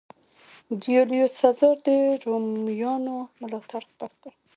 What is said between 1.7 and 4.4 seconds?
د رومیانو ملاتړ خپل کړ.